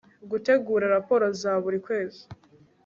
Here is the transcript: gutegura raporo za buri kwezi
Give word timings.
gutegura 0.31 0.85
raporo 0.95 1.25
za 1.41 1.51
buri 1.63 1.77
kwezi 1.85 2.21